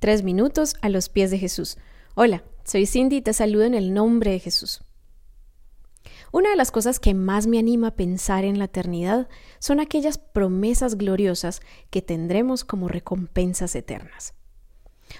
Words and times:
Tres 0.00 0.22
minutos 0.22 0.76
a 0.80 0.88
los 0.88 1.10
pies 1.10 1.30
de 1.30 1.36
Jesús. 1.36 1.76
Hola, 2.14 2.42
soy 2.64 2.86
Cindy 2.86 3.16
y 3.16 3.20
te 3.20 3.34
saludo 3.34 3.64
en 3.64 3.74
el 3.74 3.92
nombre 3.92 4.30
de 4.30 4.38
Jesús. 4.38 4.82
Una 6.32 6.48
de 6.48 6.56
las 6.56 6.70
cosas 6.70 6.98
que 6.98 7.12
más 7.12 7.46
me 7.46 7.58
anima 7.58 7.88
a 7.88 7.96
pensar 7.96 8.46
en 8.46 8.58
la 8.58 8.64
eternidad 8.64 9.28
son 9.58 9.78
aquellas 9.78 10.16
promesas 10.16 10.96
gloriosas 10.96 11.60
que 11.90 12.00
tendremos 12.00 12.64
como 12.64 12.88
recompensas 12.88 13.74
eternas. 13.74 14.32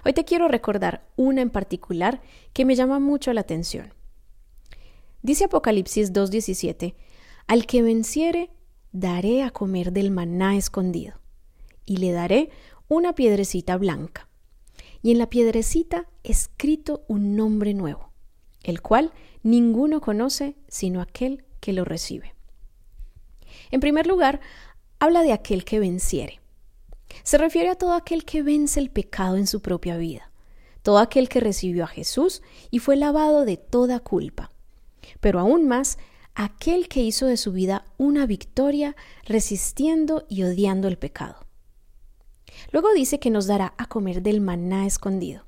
Hoy 0.02 0.14
te 0.14 0.24
quiero 0.24 0.48
recordar 0.48 1.06
una 1.14 1.42
en 1.42 1.50
particular 1.50 2.22
que 2.54 2.64
me 2.64 2.74
llama 2.74 3.00
mucho 3.00 3.34
la 3.34 3.42
atención. 3.42 3.92
Dice 5.20 5.44
Apocalipsis 5.44 6.14
2.17, 6.14 6.94
Al 7.48 7.66
que 7.66 7.82
venciere, 7.82 8.48
daré 8.92 9.42
a 9.42 9.50
comer 9.50 9.92
del 9.92 10.10
maná 10.10 10.56
escondido, 10.56 11.20
y 11.84 11.98
le 11.98 12.12
daré 12.12 12.48
una 12.88 13.14
piedrecita 13.14 13.76
blanca 13.76 14.29
y 15.02 15.10
en 15.10 15.18
la 15.18 15.28
piedrecita 15.28 16.06
escrito 16.24 17.04
un 17.08 17.36
nombre 17.36 17.74
nuevo, 17.74 18.12
el 18.62 18.82
cual 18.82 19.12
ninguno 19.42 20.00
conoce 20.00 20.56
sino 20.68 21.00
aquel 21.00 21.44
que 21.60 21.72
lo 21.72 21.84
recibe. 21.84 22.34
En 23.70 23.80
primer 23.80 24.06
lugar, 24.06 24.40
habla 24.98 25.22
de 25.22 25.32
aquel 25.32 25.64
que 25.64 25.80
venciere. 25.80 26.40
Se 27.22 27.38
refiere 27.38 27.70
a 27.70 27.74
todo 27.74 27.94
aquel 27.94 28.24
que 28.24 28.42
vence 28.42 28.78
el 28.80 28.90
pecado 28.90 29.36
en 29.36 29.46
su 29.46 29.60
propia 29.60 29.96
vida, 29.96 30.30
todo 30.82 30.98
aquel 30.98 31.28
que 31.28 31.40
recibió 31.40 31.84
a 31.84 31.88
Jesús 31.88 32.42
y 32.70 32.78
fue 32.78 32.96
lavado 32.96 33.44
de 33.44 33.56
toda 33.56 34.00
culpa, 34.00 34.52
pero 35.20 35.40
aún 35.40 35.66
más 35.66 35.98
aquel 36.34 36.88
que 36.88 37.00
hizo 37.00 37.26
de 37.26 37.36
su 37.36 37.52
vida 37.52 37.84
una 37.98 38.26
victoria 38.26 38.96
resistiendo 39.24 40.24
y 40.28 40.44
odiando 40.44 40.88
el 40.88 40.98
pecado. 40.98 41.46
Luego 42.72 42.92
dice 42.92 43.18
que 43.18 43.30
nos 43.30 43.46
dará 43.46 43.74
a 43.78 43.86
comer 43.86 44.22
del 44.22 44.40
maná 44.40 44.86
escondido. 44.86 45.44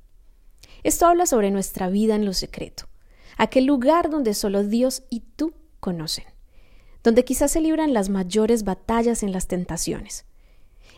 Esto 0.82 1.06
habla 1.06 1.26
sobre 1.26 1.50
nuestra 1.50 1.88
vida 1.88 2.16
en 2.16 2.24
lo 2.24 2.32
secreto, 2.32 2.88
aquel 3.36 3.66
lugar 3.66 4.10
donde 4.10 4.34
solo 4.34 4.64
Dios 4.64 5.04
y 5.10 5.20
tú 5.20 5.54
conocen, 5.80 6.24
donde 7.04 7.24
quizás 7.24 7.52
se 7.52 7.60
libran 7.60 7.94
las 7.94 8.08
mayores 8.08 8.64
batallas 8.64 9.22
en 9.22 9.32
las 9.32 9.46
tentaciones. 9.46 10.24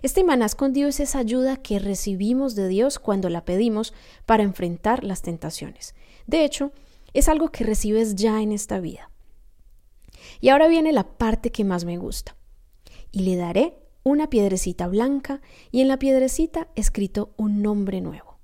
Este 0.02 0.24
maná 0.24 0.46
escondido 0.46 0.88
es 0.88 1.00
esa 1.00 1.18
ayuda 1.18 1.56
que 1.56 1.78
recibimos 1.78 2.54
de 2.54 2.68
Dios 2.68 2.98
cuando 2.98 3.30
la 3.30 3.44
pedimos 3.44 3.94
para 4.26 4.42
enfrentar 4.42 5.04
las 5.04 5.22
tentaciones. 5.22 5.94
De 6.26 6.44
hecho, 6.44 6.72
es 7.14 7.28
algo 7.28 7.50
que 7.50 7.64
recibes 7.64 8.14
ya 8.14 8.42
en 8.42 8.52
esta 8.52 8.80
vida. 8.80 9.10
Y 10.40 10.48
ahora 10.48 10.68
viene 10.68 10.92
la 10.92 11.04
parte 11.04 11.50
que 11.50 11.64
más 11.64 11.84
me 11.84 11.96
gusta. 11.96 12.36
Y 13.12 13.20
le 13.20 13.36
daré 13.36 13.83
una 14.04 14.28
piedrecita 14.30 14.86
blanca 14.86 15.40
y 15.72 15.80
en 15.80 15.88
la 15.88 15.98
piedrecita 15.98 16.68
escrito 16.76 17.32
un 17.36 17.62
nombre 17.62 18.00
nuevo. 18.00 18.38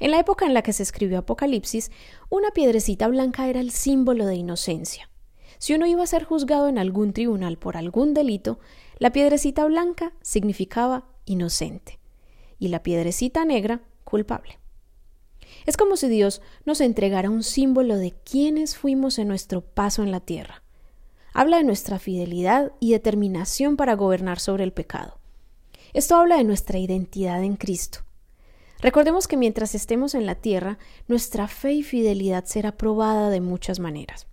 En 0.00 0.10
la 0.10 0.18
época 0.18 0.46
en 0.46 0.54
la 0.54 0.62
que 0.62 0.72
se 0.72 0.82
escribió 0.82 1.18
Apocalipsis, 1.18 1.92
una 2.30 2.50
piedrecita 2.50 3.06
blanca 3.06 3.48
era 3.48 3.60
el 3.60 3.70
símbolo 3.70 4.26
de 4.26 4.34
inocencia. 4.34 5.10
Si 5.58 5.74
uno 5.74 5.86
iba 5.86 6.02
a 6.02 6.06
ser 6.06 6.24
juzgado 6.24 6.68
en 6.68 6.78
algún 6.78 7.12
tribunal 7.12 7.58
por 7.58 7.76
algún 7.76 8.14
delito, 8.14 8.58
la 8.98 9.12
piedrecita 9.12 9.64
blanca 9.66 10.12
significaba 10.22 11.06
inocente 11.26 11.98
y 12.58 12.68
la 12.68 12.82
piedrecita 12.82 13.44
negra 13.44 13.82
culpable. 14.04 14.58
Es 15.66 15.76
como 15.76 15.96
si 15.96 16.08
Dios 16.08 16.40
nos 16.64 16.80
entregara 16.80 17.30
un 17.30 17.42
símbolo 17.42 17.96
de 17.96 18.12
quiénes 18.12 18.76
fuimos 18.76 19.18
en 19.18 19.28
nuestro 19.28 19.60
paso 19.60 20.02
en 20.02 20.10
la 20.10 20.20
tierra, 20.20 20.62
habla 21.36 21.58
de 21.58 21.64
nuestra 21.64 21.98
fidelidad 21.98 22.72
y 22.80 22.92
determinación 22.92 23.76
para 23.76 23.94
gobernar 23.94 24.40
sobre 24.40 24.64
el 24.64 24.72
pecado. 24.72 25.18
Esto 25.92 26.16
habla 26.16 26.38
de 26.38 26.44
nuestra 26.44 26.78
identidad 26.78 27.44
en 27.44 27.56
Cristo. 27.56 27.98
Recordemos 28.80 29.28
que 29.28 29.36
mientras 29.36 29.74
estemos 29.74 30.14
en 30.14 30.24
la 30.24 30.36
tierra, 30.36 30.78
nuestra 31.08 31.46
fe 31.46 31.74
y 31.74 31.82
fidelidad 31.82 32.46
será 32.46 32.78
probada 32.78 33.28
de 33.28 33.42
muchas 33.42 33.80
maneras. 33.80 34.26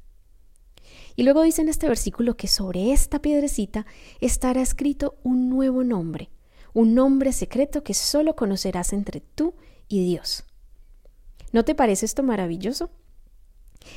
Y 1.17 1.23
luego 1.23 1.43
dice 1.43 1.61
en 1.61 1.67
este 1.67 1.89
versículo 1.89 2.37
que 2.37 2.47
sobre 2.47 2.93
esta 2.93 3.21
piedrecita 3.21 3.85
estará 4.21 4.61
escrito 4.61 5.17
un 5.23 5.49
nuevo 5.49 5.83
nombre, 5.83 6.29
un 6.73 6.95
nombre 6.95 7.33
secreto 7.33 7.83
que 7.83 7.93
solo 7.93 8.37
conocerás 8.37 8.93
entre 8.93 9.19
tú 9.19 9.55
y 9.89 10.05
Dios. 10.05 10.45
¿No 11.51 11.65
te 11.65 11.75
parece 11.75 12.05
esto 12.05 12.23
maravilloso? 12.23 12.91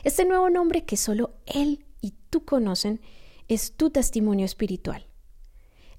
Este 0.02 0.24
nuevo 0.24 0.50
nombre 0.50 0.84
que 0.84 0.96
solo 0.96 1.36
Él 1.46 1.85
y 2.06 2.14
tú 2.30 2.44
conocen 2.44 3.00
es 3.48 3.72
tu 3.72 3.90
testimonio 3.90 4.44
espiritual. 4.44 5.06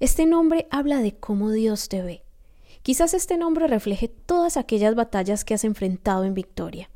Este 0.00 0.24
nombre 0.26 0.66
habla 0.70 1.00
de 1.00 1.16
cómo 1.16 1.50
Dios 1.50 1.88
te 1.88 2.02
ve. 2.02 2.24
Quizás 2.82 3.12
este 3.12 3.36
nombre 3.36 3.66
refleje 3.66 4.08
todas 4.08 4.56
aquellas 4.56 4.94
batallas 4.94 5.44
que 5.44 5.52
has 5.52 5.64
enfrentado 5.64 6.24
en 6.24 6.32
victoria, 6.32 6.88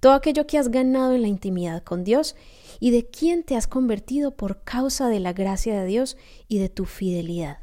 todo 0.00 0.12
aquello 0.12 0.46
que 0.46 0.58
has 0.58 0.70
ganado 0.70 1.14
en 1.14 1.22
la 1.22 1.28
intimidad 1.28 1.82
con 1.82 2.04
Dios 2.04 2.36
y 2.80 2.90
de 2.90 3.06
quién 3.06 3.44
te 3.44 3.56
has 3.56 3.66
convertido 3.66 4.36
por 4.36 4.62
causa 4.62 5.08
de 5.08 5.20
la 5.20 5.32
gracia 5.32 5.80
de 5.80 5.86
Dios 5.86 6.18
y 6.48 6.58
de 6.58 6.68
tu 6.68 6.84
fidelidad. 6.84 7.60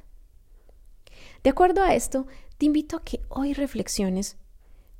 De 1.43 1.51
acuerdo 1.51 1.83
a 1.83 1.93
esto, 1.93 2.25
te 2.57 2.65
invito 2.65 2.97
a 2.97 3.03
que 3.03 3.21
hoy 3.29 3.53
reflexiones 3.53 4.37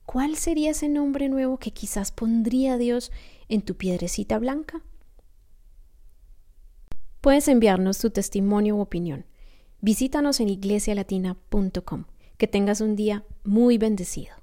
cuál 0.05 0.35
sería 0.35 0.71
ese 0.71 0.89
nombre 0.89 1.27
nuevo 1.29 1.57
que 1.57 1.71
quizás 1.71 2.11
pondría 2.11 2.77
Dios 2.77 3.11
en 3.49 3.61
tu 3.63 3.75
piedrecita 3.75 4.37
blanca. 4.37 4.83
Puedes 7.27 7.49
enviarnos 7.49 7.97
tu 7.97 8.09
testimonio 8.09 8.77
u 8.77 8.79
opinión. 8.79 9.25
Visítanos 9.81 10.39
en 10.39 10.47
iglesialatina.com. 10.47 12.05
Que 12.37 12.47
tengas 12.47 12.79
un 12.79 12.95
día 12.95 13.25
muy 13.43 13.77
bendecido. 13.77 14.36